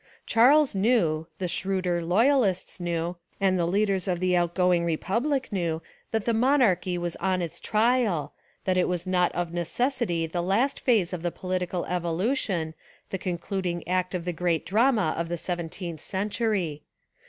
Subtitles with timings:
[0.25, 6.25] Charles knew, the shrewder royalists knew, and the leaders of the outgoing republic knew that
[6.25, 8.33] the monarchy was on its trial,
[8.65, 12.73] that it was not of necessity the last phase of the political evolution,
[13.11, 16.81] the con cluding act of the great drama of the 17th cen tury.